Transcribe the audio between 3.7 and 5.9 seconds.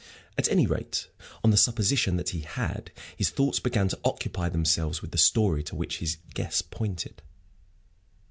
to occupy themselves with the story to